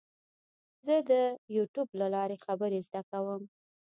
[0.85, 1.11] زه د
[1.57, 3.41] یوټیوب له لارې خبرې زده کوم.